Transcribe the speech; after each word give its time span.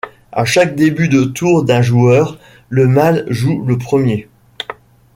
À 0.31 0.45
chaque 0.45 0.75
début 0.75 1.09
de 1.09 1.25
tour 1.25 1.63
d'un 1.63 1.83
joueur, 1.83 2.39
le 2.69 2.87
mal 2.87 3.23
joue 3.29 3.63
le 3.65 3.77
premier. 3.77 4.27